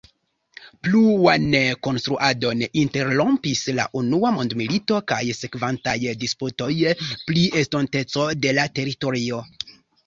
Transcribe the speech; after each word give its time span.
Pluan 0.85 1.43
konstruadon 1.87 2.63
interrompis 2.85 3.61
la 3.81 3.87
unua 4.01 4.33
mondmilito 4.39 4.99
kaj 5.13 5.21
sekvantaj 5.43 5.97
disputoj 6.27 6.73
pri 7.31 7.49
estonteco 7.65 8.29
de 8.47 8.59
la 8.63 8.69
teritorio. 8.81 9.47